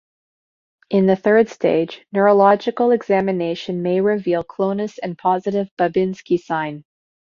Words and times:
In 0.89 1.05
the 1.05 1.15
third 1.15 1.47
stage, 1.49 2.07
neurological 2.11 2.89
examination 2.89 3.83
may 3.83 4.01
reveal 4.01 4.43
clonus 4.43 4.97
and 4.97 5.15
positive 5.15 5.69
Babinski 5.77 6.39
sign. 6.39 6.85